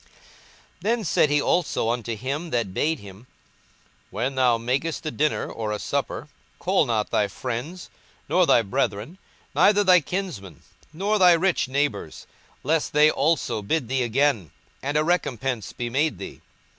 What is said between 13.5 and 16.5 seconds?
bid thee again, and a recompence be made thee.